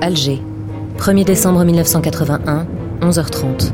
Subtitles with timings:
[0.00, 0.42] Alger,
[0.96, 2.66] 1er décembre 1981,
[3.00, 3.72] 11h30.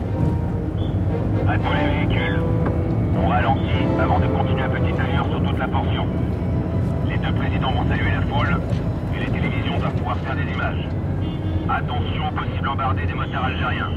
[1.48, 2.38] À les véhicules,
[3.16, 3.62] on ralentit
[3.98, 6.07] avant de continuer à petite allure sur toute la portion.
[7.09, 8.61] Les deux présidents vont saluer la foule
[9.16, 10.87] et les télévisions doivent pouvoir faire des images.
[11.71, 13.89] Attention possible embardé des motards algériens.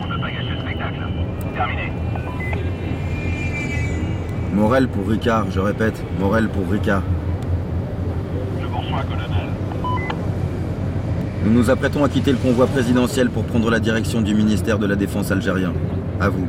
[0.00, 1.06] On ne peut pas gâcher le spectacle.
[1.54, 1.92] Terminé.
[4.52, 7.02] Morel pour Ricard, je répète, Morel pour Ricard.
[8.60, 9.48] Je vous reçois, colonel.
[11.44, 14.86] Nous nous apprêtons à quitter le convoi présidentiel pour prendre la direction du ministère de
[14.86, 15.72] la Défense algérien.
[16.20, 16.46] À vous.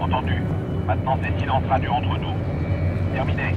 [0.00, 0.42] Entendu.
[0.86, 3.12] Maintenant, c'est silence radio entre nous.
[3.12, 3.54] Terminé.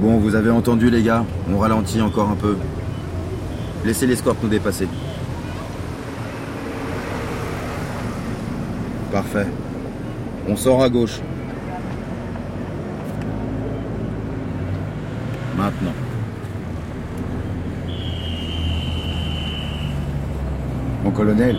[0.00, 2.56] Bon, vous avez entendu les gars, on ralentit encore un peu.
[3.84, 4.86] Laissez l'escorte nous dépasser.
[9.10, 9.48] Parfait.
[10.48, 11.20] On sort à gauche.
[15.56, 15.92] Maintenant.
[21.04, 21.58] Mon colonel,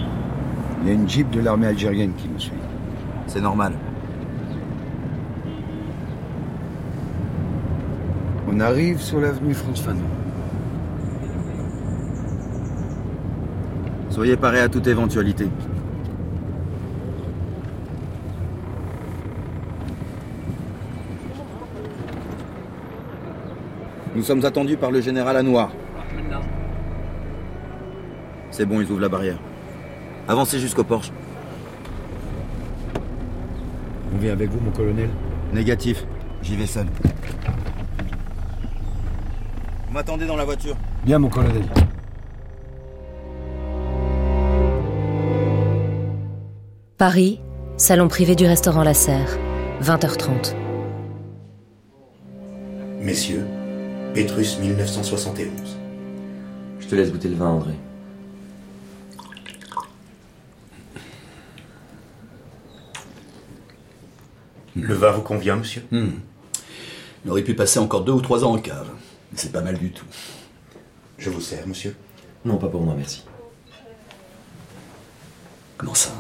[0.82, 2.52] il y a une jeep de l'armée algérienne qui nous suit.
[3.28, 3.74] C'est normal.
[8.52, 10.02] On arrive sur l'avenue France Fanon.
[14.10, 15.50] Soyez parés à toute éventualité.
[24.16, 25.72] Nous sommes attendus par le général Anouar.
[28.52, 29.38] C'est bon, ils ouvrent la barrière.
[30.28, 31.12] Avancez jusqu'au porche.
[34.14, 35.10] On vient avec vous, mon colonel
[35.54, 36.06] Négatif.
[36.44, 36.86] J'y vais seul.
[39.88, 40.76] Vous m'attendez dans la voiture.
[41.04, 41.64] Bien, mon colonel.
[46.98, 47.42] Paris,
[47.78, 49.38] salon privé du restaurant La Serre,
[49.82, 50.56] 20h30.
[53.02, 53.46] Messieurs,
[54.14, 55.50] Pétrus 1971.
[56.80, 57.74] Je te laisse goûter le vin, André.
[64.76, 65.84] Le vin vous convient, monsieur?
[65.92, 66.10] Hmm.
[67.26, 68.90] Il aurait pu passer encore deux ou trois ans en cave.
[69.36, 70.06] C'est pas mal du tout.
[71.18, 71.96] Je vous sers, monsieur.
[72.46, 73.24] Non, pas pour moi, merci.
[75.78, 76.12] Comment ça?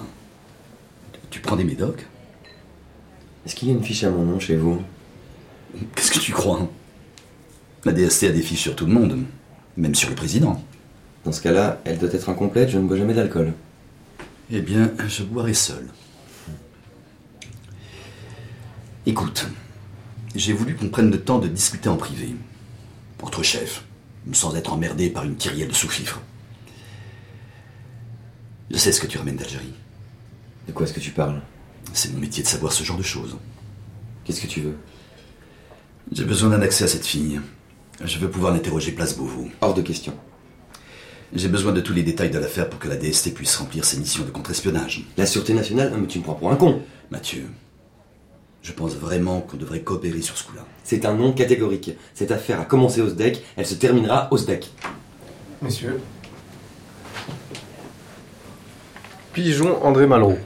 [1.30, 2.08] Tu prends des médocs?
[3.46, 4.82] Est-ce qu'il y a une fiche à mon nom chez vous?
[5.96, 6.60] Qu'est-ce que tu crois?
[6.62, 6.70] hein
[7.86, 9.26] La DST a des fiches sur tout le monde,
[9.76, 10.64] même sur le président.
[11.26, 13.54] Dans ce cas-là, elle doit être incomplète, je ne bois jamais d'alcool.
[14.52, 15.86] Eh bien, je boirai seul.
[19.06, 19.48] Écoute,
[20.34, 22.36] j'ai voulu qu'on prenne le temps de discuter en privé,
[23.22, 23.84] entre chefs,
[24.32, 26.22] sans être emmerdé par une kyrielle de sous-fifres.
[28.72, 29.74] Je sais ce que tu ramènes d'Algérie.
[30.68, 31.42] De quoi est-ce que tu parles?
[31.92, 33.38] C'est mon métier de savoir ce genre de choses.
[34.24, 34.78] Qu'est-ce que tu veux?
[36.14, 37.42] J'ai besoin d'un accès à cette fille.
[38.02, 39.48] Je veux pouvoir l'interroger place Beauvau.
[39.62, 40.14] Hors de question.
[41.34, 43.98] J'ai besoin de tous les détails de l'affaire pour que la DST puisse remplir ses
[43.98, 45.06] missions de contre-espionnage.
[45.18, 47.48] La sûreté nationale Non, mais tu me prends pour un con Mathieu,
[48.64, 50.66] je pense vraiment qu'on devrait coopérer sur ce coup-là.
[50.86, 51.92] C'est un non catégorique.
[52.14, 54.72] Cette affaire a commencé au SDEC, elle se terminera au SDEC.
[55.62, 56.00] Messieurs.
[59.34, 60.38] Pigeon André Malraux.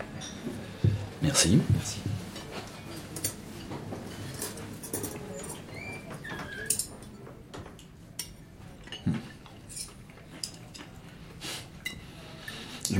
[1.21, 1.59] Merci.
[1.73, 1.96] Merci.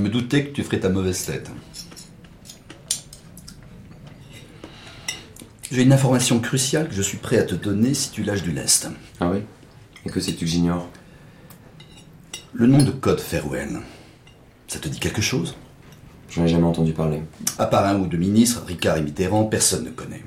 [0.08, 1.52] Me doutais que tu ferais ta mauvaise tête.
[5.70, 8.52] J'ai une information cruciale que je suis prêt à te donner si tu lâches du
[8.52, 8.90] lest.
[9.20, 9.40] Ah oui?
[10.06, 10.90] Et que c'est-tu que j'ignore?
[12.54, 13.80] Le nom de code Farewell,
[14.68, 15.56] ça te dit quelque chose?
[16.30, 17.22] J'en ai jamais entendu parler.
[17.60, 20.24] À part un ou deux ministres, Ricard et Mitterrand, personne ne connaît.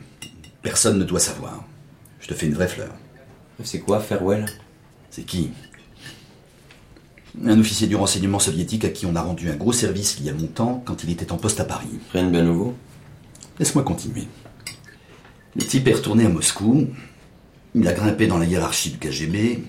[0.63, 1.65] Personne ne doit savoir.
[2.21, 2.93] Je te fais une vraie fleur.
[3.65, 4.47] C'est quoi, Farewell
[5.11, 5.53] C'est qui?
[7.47, 10.31] Un officier du renseignement soviétique à qui on a rendu un gros service il y
[10.31, 12.01] a longtemps quand il était en poste à Paris.
[12.13, 12.75] Rien de bien nouveau?
[13.59, 14.27] Laisse-moi continuer.
[15.55, 16.89] Le type est retourné à Moscou.
[17.75, 19.63] Il a grimpé dans la hiérarchie du KGB.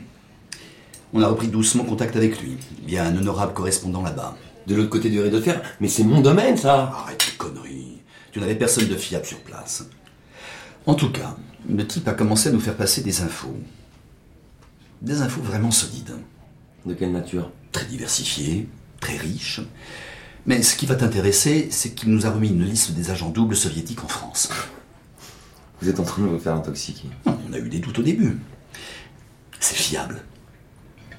[1.14, 2.58] On a repris doucement contact avec lui.
[2.88, 4.38] Il y a un honorable correspondant là-bas.
[4.66, 5.62] De l'autre côté du rideau de fer?
[5.80, 8.00] Mais c'est mon domaine, ça Arrête tes conneries.
[8.32, 9.86] Tu n'avais personne de fiable sur place.
[10.86, 11.36] En tout cas,
[11.70, 13.56] le type a commencé à nous faire passer des infos.
[15.02, 16.16] Des infos vraiment solides.
[16.86, 18.68] De quelle nature Très diversifiées,
[19.00, 19.62] très riches.
[20.46, 23.56] Mais ce qui va t'intéresser, c'est qu'il nous a remis une liste des agents doubles
[23.56, 24.50] soviétiques en France.
[25.82, 27.10] Vous êtes en train de vous faire intoxiquer.
[27.26, 28.40] Non, on a eu des doutes au début.
[29.60, 30.22] C'est fiable.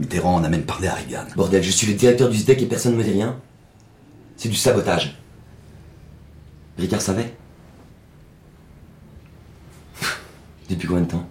[0.01, 1.27] Mitterrand en a même parlé à Reagan.
[1.37, 3.41] Bordel, je suis le directeur du SDEC et personne ne me dit rien
[4.37, 5.17] C'est du sabotage.
[6.79, 7.35] Ricard savait?
[10.69, 11.29] Depuis combien de temps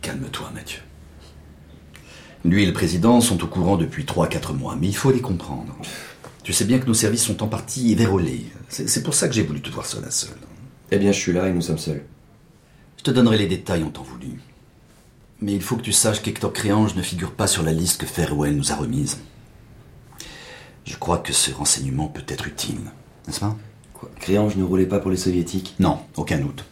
[0.00, 0.80] Calme-toi, Mathieu.
[2.44, 5.76] Lui et le président sont au courant depuis 3-4 mois, mais il faut les comprendre.
[6.42, 8.46] Tu sais bien que nos services sont en partie vérolés.
[8.68, 10.36] C'est pour ça que j'ai voulu te voir seul à seul.
[10.90, 12.02] Eh bien, je suis là et nous sommes seuls.
[12.96, 14.40] Je te donnerai les détails en temps voulu.
[15.42, 18.06] Mais il faut que tu saches qu'Hector Créange ne figure pas sur la liste que
[18.06, 19.18] Farewell nous a remise.
[20.84, 22.80] Je crois que ce renseignement peut être utile,
[23.26, 23.56] n'est-ce pas?
[23.94, 24.10] Quoi?
[24.18, 25.76] Créange ne roulait pas pour les soviétiques?
[25.78, 26.64] Non, aucun doute.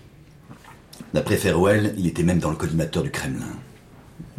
[1.15, 3.55] D'après Farewell, il était même dans le collimateur du Kremlin.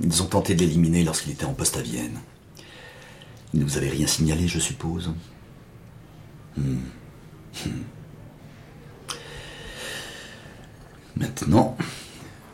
[0.01, 2.19] Ils ont tenté de l'éliminer lorsqu'il était en poste à Vienne.
[3.53, 5.11] Il ne vous avait rien signalé, je suppose
[6.57, 6.79] Hmm.
[7.65, 7.83] Hmm.
[11.15, 11.77] Maintenant,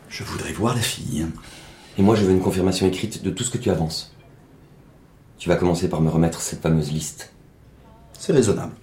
[0.09, 1.25] je voudrais voir la fille.
[1.97, 4.13] Et moi, je veux une confirmation écrite de tout ce que tu avances.
[5.37, 7.31] Tu vas commencer par me remettre cette fameuse liste.
[8.13, 8.73] C'est raisonnable.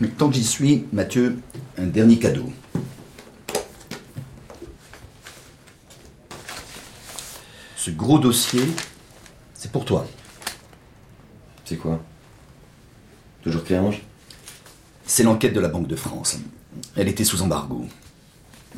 [0.00, 1.38] Mais tant que j'y suis, Mathieu,
[1.78, 2.50] un dernier cadeau.
[7.86, 8.66] Ce gros dossier,
[9.54, 10.08] c'est pour toi.
[11.64, 12.02] C'est quoi?
[13.44, 14.02] Toujours Créange
[15.04, 16.36] C'est l'enquête de la Banque de France.
[16.96, 17.86] Elle était sous embargo.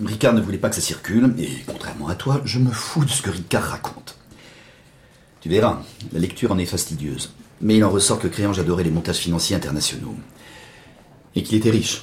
[0.04, 3.08] Ricard ne voulait pas que ça circule, et contrairement à toi, je me fous de
[3.08, 4.18] ce que Ricard raconte.
[5.40, 5.82] Tu verras,
[6.12, 7.32] la lecture en est fastidieuse.
[7.62, 10.16] Mais il en ressort que Créange adorait les montages financiers internationaux.
[11.34, 12.02] Et qu'il était riche.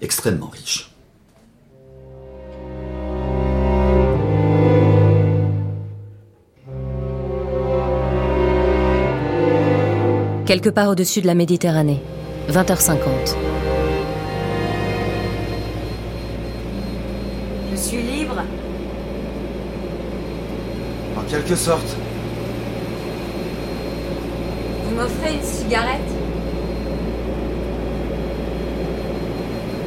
[0.00, 0.94] Extrêmement riche.
[10.50, 12.00] Quelque part au-dessus de la Méditerranée,
[12.48, 12.98] 20h50.
[17.70, 18.42] Je suis libre.
[21.16, 21.96] En quelque sorte.
[24.86, 26.10] Vous m'offrez une cigarette?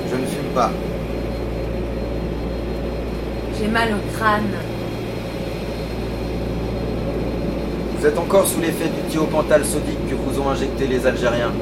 [0.10, 0.72] Je ne fume pas.
[3.60, 4.73] J'ai mal au crâne.
[8.04, 11.54] Vous êtes encore sous l'effet du thiopental sodique que vous ont injecté les Algériens.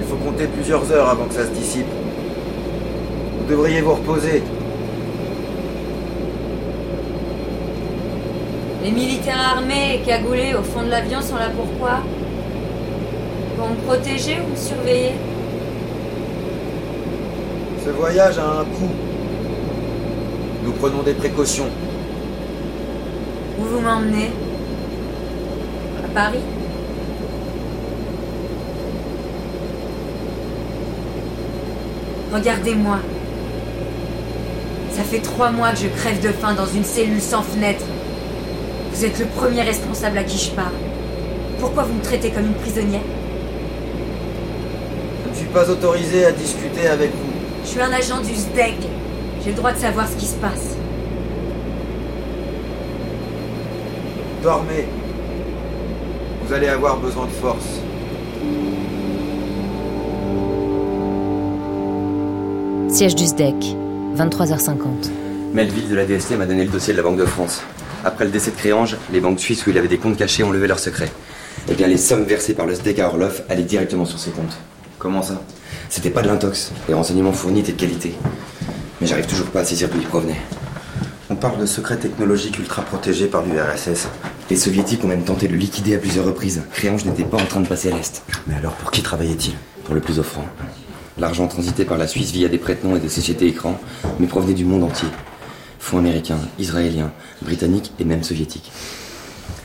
[0.00, 1.84] Il faut compter plusieurs heures avant que ça se dissipe.
[3.38, 4.42] Vous devriez vous reposer.
[8.82, 11.98] Les militaires armés et cagoulés au fond de l'avion sont là pourquoi
[13.58, 15.12] Pour me protéger ou me surveiller?
[17.84, 18.94] Ce voyage a un coût.
[20.64, 21.68] Nous prenons des précautions.
[23.58, 24.30] Où vous m'emmenez?
[26.04, 26.40] À Paris?
[32.32, 32.98] Regardez-moi.
[34.92, 37.84] Ça fait trois mois que je crève de faim dans une cellule sans fenêtre.
[38.92, 40.74] Vous êtes le premier responsable à qui je parle.
[41.58, 43.00] Pourquoi vous me traitez comme une prisonnière?
[45.24, 47.32] Je ne suis pas autorisé à discuter avec vous.
[47.64, 48.74] Je suis un agent du SDEC.
[49.42, 50.75] J'ai le droit de savoir ce qui se passe.
[54.46, 54.86] Dormez.
[56.44, 57.64] Vous allez avoir besoin de force.
[62.88, 63.56] Siège du SDEC,
[64.16, 65.10] 23h50.
[65.52, 67.60] Melville de la DST m'a donné le dossier de la Banque de France.
[68.04, 70.52] Après le décès de Créange, les banques suisses où il avait des comptes cachés ont
[70.52, 71.10] levé leurs secrets.
[71.68, 74.56] Eh bien, les sommes versées par le SDEC à Orloff allaient directement sur ses comptes.
[75.00, 75.42] Comment ça?
[75.88, 76.70] C'était pas de l'intox.
[76.86, 78.14] Les renseignements fournis étaient de qualité.
[79.00, 80.40] Mais j'arrive toujours pas à saisir d'où ils provenaient.
[81.30, 84.06] On parle de secrets technologiques ultra protégés par l'URSS.
[84.48, 86.62] Les soviétiques ont même tenté de le liquider à plusieurs reprises.
[86.72, 88.22] Créange n'était pas en train de passer à l'Est.
[88.46, 90.44] Mais alors pour qui travaillait-il Pour le plus offrant.
[91.18, 93.80] L'argent transitait par la Suisse via des prête-noms et des sociétés écrans,
[94.20, 95.08] mais provenait du monde entier.
[95.80, 97.10] Fonds américains, israéliens,
[97.42, 98.70] britanniques et même soviétiques.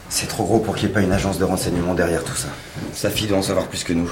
[0.10, 2.48] C'est trop gros pour qu'il n'y ait pas une agence de renseignement derrière tout ça.
[2.94, 4.10] Sa fille doit en savoir plus que nous.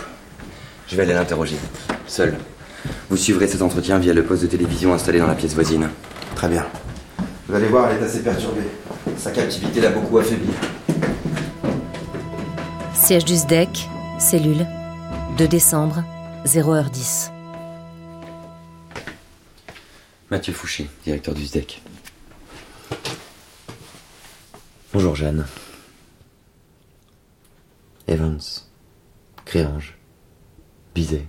[0.88, 1.58] Je vais aller l'interroger.
[2.06, 2.38] Seul.
[3.10, 5.90] Vous suivrez cet entretien via le poste de télévision installé dans la pièce voisine.
[6.36, 6.66] Très bien.
[7.48, 8.62] Vous allez voir, elle est assez perturbée.
[9.20, 10.54] Sa captivité l'a beaucoup affaiblie.
[12.94, 14.66] Siège du SDEC, cellule,
[15.38, 16.06] 2 décembre,
[16.46, 17.30] 0h10.
[20.32, 21.82] Mathieu Fouché, directeur du SDEC.
[24.94, 25.46] Bonjour Jeanne.
[28.08, 28.40] Evans.
[29.44, 29.98] Créange.
[30.96, 31.28] Bizet.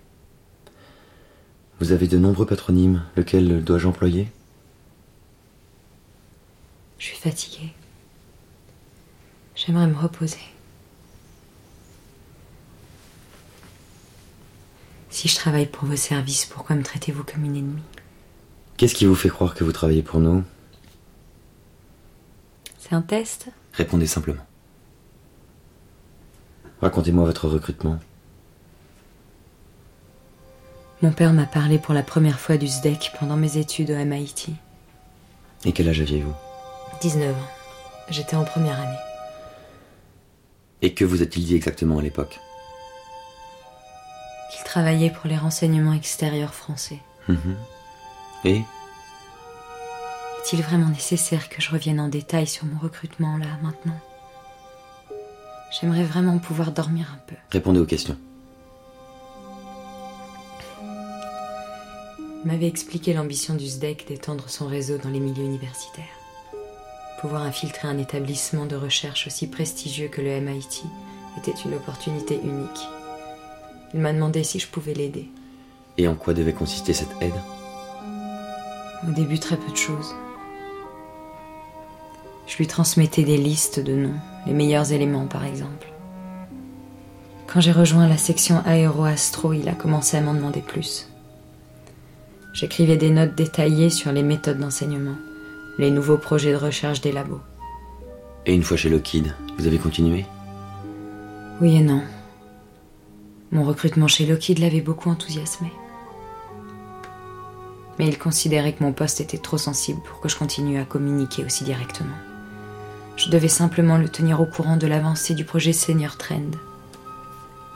[1.80, 3.02] Vous avez de nombreux patronymes.
[3.16, 4.28] Lequel dois-je employer?
[6.98, 7.72] Je suis fatiguée.
[9.66, 10.38] J'aimerais me reposer.
[15.10, 17.82] Si je travaille pour vos services, pourquoi me traitez-vous comme une ennemie?
[18.78, 20.44] Qu'est-ce qui vous fait croire que vous travaillez pour nous?
[22.78, 23.48] C'est un test?
[23.74, 24.46] Répondez simplement.
[26.80, 27.98] Racontez-moi votre recrutement.
[31.02, 34.54] Mon père m'a parlé pour la première fois du SDEC pendant mes études au MIT.
[35.66, 36.34] Et quel âge aviez-vous?
[37.02, 37.50] 19 ans.
[38.08, 39.09] J'étais en première année.
[40.82, 42.40] Et que vous a-t-il dit exactement à l'époque
[44.52, 46.98] Qu'il travaillait pour les renseignements extérieurs français.
[47.28, 47.56] Mhm.
[48.44, 48.62] Et
[50.40, 53.98] Est-il vraiment nécessaire que je revienne en détail sur mon recrutement là, maintenant?
[55.70, 57.36] J'aimerais vraiment pouvoir dormir un peu.
[57.50, 58.16] Répondez aux questions.
[62.42, 66.19] Il m'avait expliqué l'ambition du SDEC d'étendre son réseau dans les milieux universitaires.
[67.20, 70.84] Pouvoir infiltrer un établissement de recherche aussi prestigieux que le MIT
[71.36, 72.88] était une opportunité unique.
[73.92, 75.28] Il m'a demandé si je pouvais l'aider.
[75.98, 77.34] Et en quoi devait consister cette aide?
[79.06, 80.14] Au début, très peu de choses.
[82.46, 85.92] Je lui transmettais des listes de noms, les meilleurs éléments par exemple.
[87.46, 91.10] Quand j'ai rejoint la section aéro-astro, il a commencé à m'en demander plus.
[92.54, 95.16] J'écrivais des notes détaillées sur les méthodes d'enseignement,
[95.78, 97.40] les nouveaux projets de recherche des labos.
[98.46, 100.26] Et une fois chez Lockheed, vous avez continué?
[101.60, 102.02] Oui et non.
[103.52, 105.72] Mon recrutement chez Lockheed l'avait beaucoup enthousiasmé.
[107.98, 111.44] Mais il considérait que mon poste était trop sensible pour que je continue à communiquer
[111.44, 112.16] aussi directement.
[113.16, 116.52] Je devais simplement le tenir au courant de l'avancée du projet Senior Trend.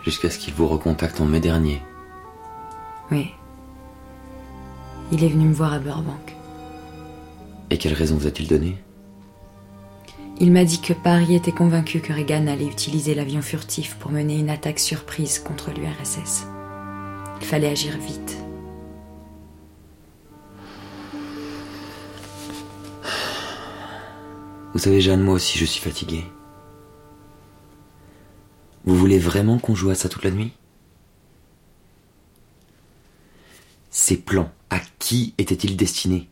[0.03, 1.83] Jusqu'à ce qu'il vous recontacte en mai dernier.
[3.11, 3.33] Oui.
[5.13, 6.34] Il est venu me voir à Burbank.
[7.71, 8.77] Et quelle raison vous a-t-il donné
[10.41, 14.39] Il m'a dit que Paris était convaincu que Reagan allait utiliser l'avion furtif pour mener
[14.39, 16.47] une attaque surprise contre l'URSS.
[17.41, 18.39] Il fallait agir vite.
[24.73, 26.25] Vous savez, Jeanne, moi aussi je suis fatigué.
[28.85, 30.53] Vous voulez vraiment qu'on joue à ça toute la nuit?
[33.91, 36.29] Ces plans, à qui étaient-ils destinés?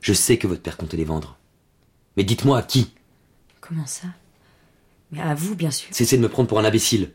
[0.00, 1.36] Je sais que votre père comptait les vendre.
[2.16, 2.92] Mais dites-moi à qui?
[3.60, 4.08] Comment ça?
[5.10, 5.88] Mais à vous, bien sûr.
[5.92, 7.12] Cessez de me prendre pour un imbécile.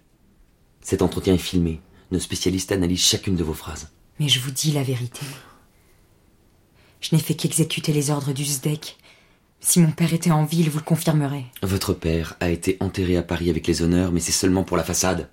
[0.82, 1.82] Cet entretien est filmé.
[2.12, 3.90] Nos spécialistes analysent chacune de vos phrases.
[4.20, 5.25] Mais je vous dis la vérité.
[7.02, 8.98] Je n'ai fait qu'exécuter les ordres du SDEC.
[9.60, 11.46] Si mon père était en ville, vous le confirmerez.
[11.62, 14.84] Votre père a été enterré à Paris avec les honneurs, mais c'est seulement pour la
[14.84, 15.30] façade.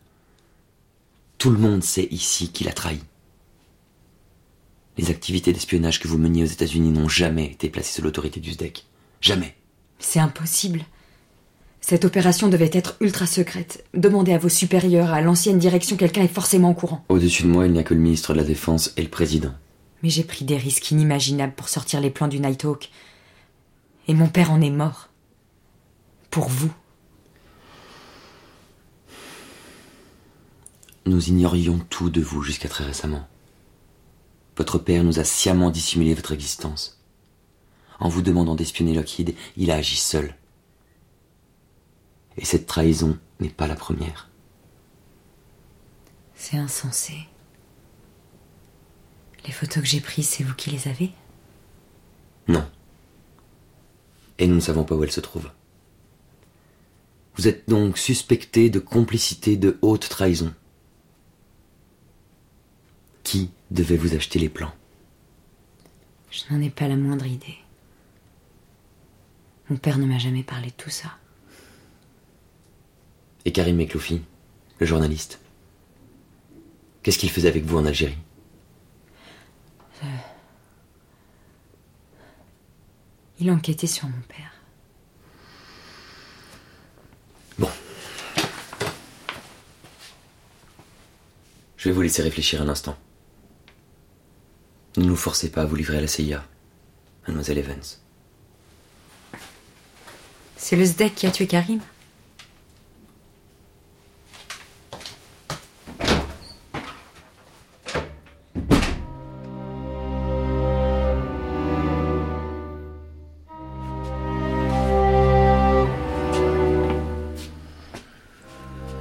[1.39, 3.01] Tout le monde sait ici qu'il a trahi.
[5.01, 8.53] Les activités d'espionnage que vous meniez aux États-Unis n'ont jamais été placées sous l'autorité du
[8.53, 8.85] SDEC.
[9.23, 9.57] Jamais.
[9.99, 10.83] C'est impossible.
[11.81, 13.87] Cette opération devait être ultra secrète.
[13.95, 17.03] Demandez à vos supérieurs, à l'ancienne direction, quelqu'un est forcément au courant.
[17.09, 19.55] Au-dessus de moi, il n'y a que le ministre de la Défense et le président.
[20.03, 22.91] Mais j'ai pris des risques inimaginables pour sortir les plans du Nighthawk.
[24.07, 25.09] Et mon père en est mort.
[26.31, 26.71] Pour vous.
[31.07, 33.30] Nous ignorions tout de vous jusqu'à très récemment.
[34.61, 37.03] Votre père nous a sciemment dissimulé votre existence.
[37.99, 40.37] En vous demandant d'espionner Lockheed, il a agi seul.
[42.37, 44.29] Et cette trahison n'est pas la première.
[46.35, 47.15] C'est insensé.
[49.47, 51.11] Les photos que j'ai prises, c'est vous qui les avez?
[52.47, 52.69] Non.
[54.37, 55.53] Et nous ne savons pas où elles se trouvent.
[57.37, 60.53] Vous êtes donc suspecté de complicité de haute trahison.
[63.23, 64.73] Qui devait vous acheter les plans?
[66.31, 67.59] Je n'en ai pas la moindre idée.
[69.69, 71.09] Mon père ne m'a jamais parlé de tout ça.
[73.45, 74.23] Et Karim Mekloufi,
[74.79, 75.41] le journaliste
[77.03, 78.19] Qu'est-ce qu'il faisait avec vous en Algérie?
[83.39, 84.53] Il enquêtait sur mon père.
[87.59, 87.71] Bon.
[91.79, 92.99] Je vais vous laisser réfléchir un instant.
[94.97, 96.45] Ne nous forcez pas à vous livrer à la CIA,
[97.27, 97.79] mademoiselle Evans.
[100.57, 101.81] C'est le SDEC qui a tué Karim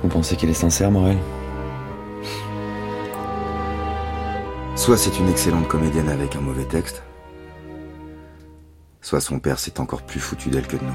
[0.03, 1.17] Vous pensez qu'elle est sincère, Morel?
[4.79, 7.03] Soit c'est une excellente comédienne avec un mauvais texte,
[9.01, 10.93] soit son père s'est encore plus foutu d'elle que de nous.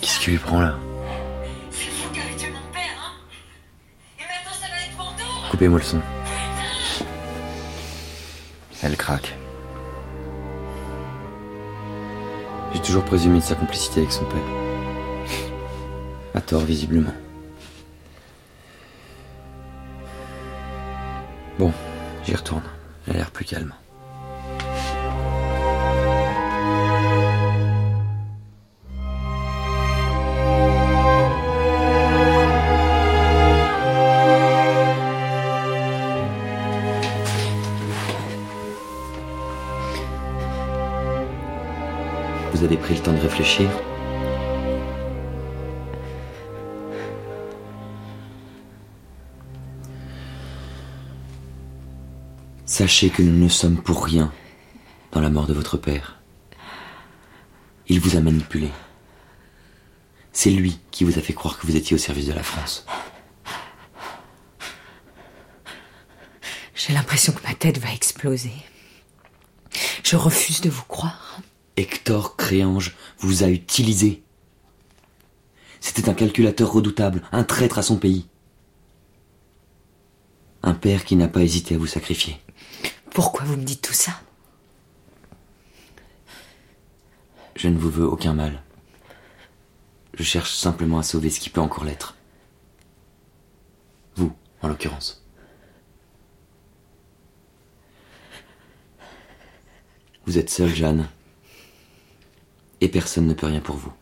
[0.00, 0.76] Qu'est-ce qui lui prend là?
[1.70, 3.12] C'est vous qui avez tué mon père, hein?
[4.18, 5.50] Et maintenant ça va être pour nous?
[5.50, 6.00] Coupez-moi le son.
[8.82, 9.34] Elle craque.
[12.72, 14.40] J'ai toujours présumé de sa complicité avec son père.
[16.34, 17.12] À tort, visiblement.
[22.26, 22.62] J'y retourne.
[23.06, 23.72] Elle a l'air plus calme.
[42.52, 43.68] Vous avez pris le temps de réfléchir?
[52.76, 54.32] Sachez que nous ne sommes pour rien
[55.12, 56.20] dans la mort de votre père.
[57.86, 58.68] Il vous a manipulé.
[60.32, 62.84] C'est lui qui vous a fait croire que vous étiez au service de la France.
[66.74, 68.50] J'ai l'impression que ma tête va exploser.
[70.02, 71.38] Je refuse de vous croire.
[71.76, 74.24] Hector Créange vous a utilisé.
[75.78, 78.26] C'était un calculateur redoutable, un traître à son pays.
[80.66, 82.40] Un père qui n'a pas hésité à vous sacrifier.
[83.10, 84.12] Pourquoi vous me dites tout ça?
[87.54, 88.62] Je ne vous veux aucun mal.
[90.14, 92.16] Je cherche simplement à sauver ce qui peut encore l'être.
[94.16, 95.22] Vous, en l'occurrence.
[100.24, 101.10] Vous êtes seule, Jeanne.
[102.80, 103.92] Et personne ne peut rien pour vous.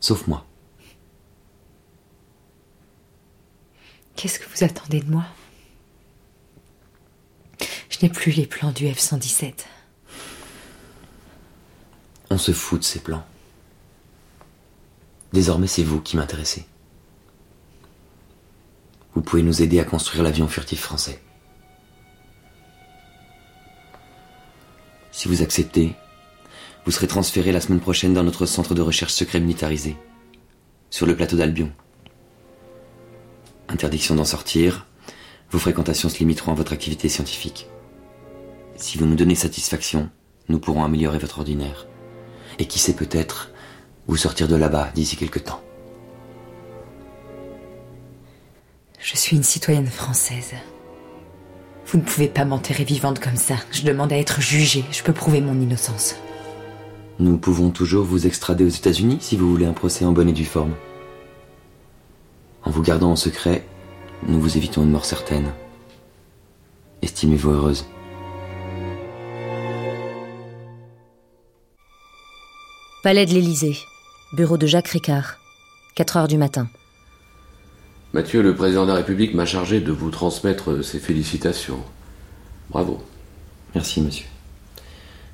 [0.00, 0.46] Sauf moi.
[4.20, 5.24] Qu'est-ce que vous attendez de moi?
[7.88, 9.54] Je n'ai plus les plans du F-117.
[12.28, 13.24] On se fout de ces plans.
[15.32, 16.66] Désormais, c'est vous qui m'intéressez.
[19.14, 21.22] Vous pouvez nous aider à construire l'avion furtif français.
[25.12, 25.94] Si vous acceptez,
[26.84, 29.96] vous serez transféré la semaine prochaine dans notre centre de recherche secret militarisé,
[30.90, 31.72] sur le plateau d'Albion.
[33.70, 34.86] Interdiction d'en sortir,
[35.52, 37.68] vos fréquentations se limiteront à votre activité scientifique.
[38.74, 40.10] Si vous nous donnez satisfaction,
[40.48, 41.86] nous pourrons améliorer votre ordinaire.
[42.58, 43.52] Et qui sait peut-être
[44.08, 45.62] vous sortir de là-bas d'ici quelque temps.
[48.98, 50.54] Je suis une citoyenne française.
[51.86, 53.54] Vous ne pouvez pas m'enterrer vivante comme ça.
[53.70, 54.84] Je demande à être jugée.
[54.90, 56.16] Je peux prouver mon innocence.
[57.20, 60.32] Nous pouvons toujours vous extrader aux États-Unis si vous voulez un procès en bonne et
[60.32, 60.74] due forme.
[62.62, 63.66] En vous gardant en secret,
[64.26, 65.50] nous vous évitons une mort certaine.
[67.02, 67.86] Estimez-vous heureuse.
[73.02, 73.76] Palais de l'Élysée.
[74.34, 75.38] Bureau de Jacques Ricard.
[75.94, 76.68] 4 heures du matin.
[78.12, 81.80] Mathieu, le président de la République m'a chargé de vous transmettre ses félicitations.
[82.68, 83.02] Bravo.
[83.74, 84.26] Merci, monsieur.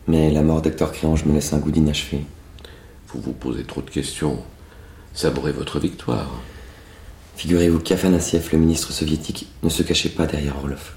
[0.07, 2.25] Mais la mort d'Hector Créange me laisse un goût d'inachevé.
[3.09, 4.43] Vous vous posez trop de questions.
[5.13, 6.31] Savourez votre victoire.
[7.37, 10.93] Figurez-vous qu'Afanassiev, le ministre soviétique, ne se cachait pas derrière Orlov.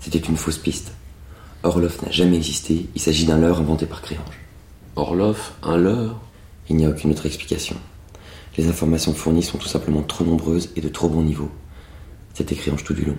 [0.00, 0.92] C'était une fausse piste.
[1.62, 4.40] Orlov n'a jamais existé, il s'agit d'un leurre inventé par Créange.
[4.96, 6.18] Orlov, un leurre?
[6.70, 7.76] Il n'y a aucune autre explication.
[8.56, 11.50] Les informations fournies sont tout simplement trop nombreuses et de trop bon niveau.
[12.32, 13.18] C'était Créange tout du long.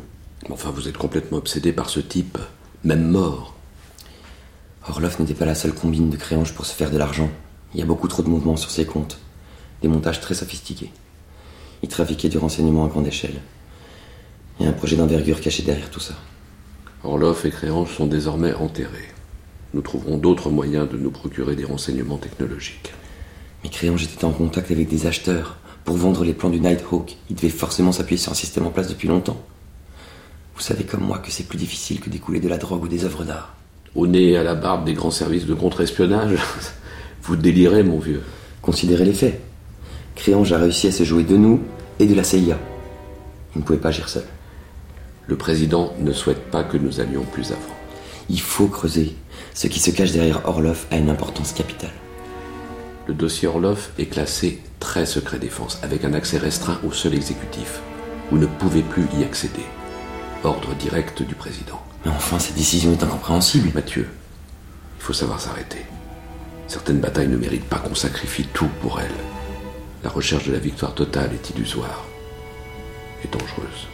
[0.50, 2.40] Enfin, vous êtes complètement obsédé par ce type,
[2.84, 3.54] même mort.
[4.90, 7.30] Orlov n'était pas la seule combine de Créange pour se faire de l'argent.
[7.76, 9.20] Il y a beaucoup trop de mouvements sur ses comptes.
[9.84, 10.92] Des montages très sophistiqués.
[11.84, 13.42] Il trafiquait du renseignement à grande échelle.
[14.60, 16.16] Il y a un projet d'envergure caché derrière tout ça.
[17.04, 19.10] Orlov et Créange sont désormais enterrés.
[19.74, 22.92] Nous trouverons d'autres moyens de nous procurer des renseignements technologiques.
[23.64, 25.58] Mais Créange était en contact avec des acheteurs.
[25.86, 28.88] Pour vendre les plans du Nighthawk, il devait forcément s'appuyer sur un système en place
[28.88, 29.42] depuis longtemps.
[30.56, 33.06] Vous savez comme moi que c'est plus difficile que d'écouler de la drogue ou des
[33.06, 33.56] œuvres d'art.
[33.96, 36.40] Au nez et à la barbe des grands services de contre-espionnage
[37.22, 38.24] Vous délirez, mon vieux.
[38.62, 39.42] Considérez les faits.
[40.18, 41.62] Créange a réussi à se jouer de nous
[42.00, 42.58] et de la CIA.
[43.56, 44.26] Il ne pouvait pas agir seul.
[45.28, 47.76] Le président ne souhaite pas que nous allions plus avant.
[48.30, 49.16] Il faut creuser.
[49.54, 51.94] Ce qui se cache derrière Orlov a une importance capitale.
[53.08, 57.80] Le dossier Orlov est classé très secret défense, avec un accès restreint au seul exécutif.
[58.32, 59.66] Vous ne pouvez plus y accéder.
[60.44, 61.82] Ordre direct du président.
[62.04, 63.70] Mais enfin, cette décision est incompréhensible.
[63.74, 64.08] Mathieu,
[65.00, 65.86] il faut savoir s'arrêter.
[66.68, 69.37] Certaines batailles ne méritent pas qu'on sacrifie tout pour elles
[70.04, 72.06] la recherche de la victoire totale est illusoire
[73.24, 73.88] et dangereuse.